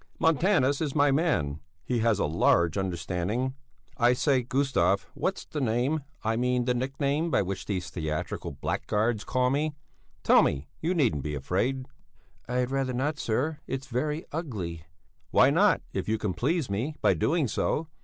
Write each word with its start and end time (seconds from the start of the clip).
"Montanus 0.17 0.81
is 0.81 0.95
my 0.95 1.11
man: 1.11 1.59
he 1.85 1.99
has 1.99 2.17
a 2.17 2.25
large 2.25 2.75
understanding. 2.75 3.53
I 3.97 4.13
say, 4.13 4.41
Gustav, 4.41 5.05
what's 5.13 5.45
the 5.45 5.61
name, 5.61 6.01
I 6.23 6.35
mean 6.37 6.65
the 6.65 6.73
nickname, 6.73 7.29
by 7.29 7.43
which 7.43 7.67
these 7.67 7.91
theatrical 7.91 8.49
blackguards 8.53 9.23
call 9.23 9.51
me? 9.51 9.75
Tell 10.23 10.41
me! 10.41 10.65
You 10.79 10.95
needn't 10.95 11.21
be 11.21 11.35
afraid." 11.35 11.85
"I'd 12.49 12.71
rather 12.71 12.93
not, 12.93 13.19
sir; 13.19 13.59
it's 13.67 13.85
very 13.85 14.25
ugly." 14.31 14.85
"Why 15.29 15.51
not 15.51 15.83
if 15.93 16.09
you 16.09 16.17
can 16.17 16.33
please 16.33 16.67
me 16.67 16.95
by 17.03 17.13
doing 17.13 17.47
so? 17.47 17.87